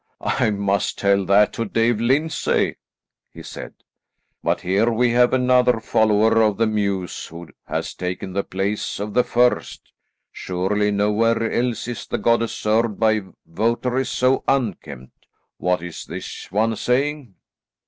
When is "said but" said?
3.43-4.61